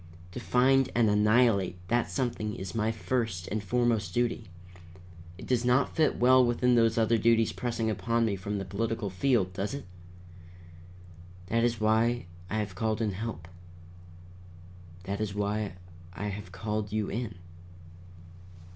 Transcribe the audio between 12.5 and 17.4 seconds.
have called in help. That is why I have called you in."